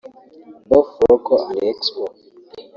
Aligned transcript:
both 0.67 0.97
local 1.11 1.47
and 1.49 1.59
export 1.69 2.15